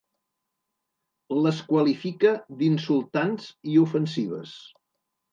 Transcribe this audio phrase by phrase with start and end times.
[1.47, 4.55] Les qualifica d’insultants i ofensives.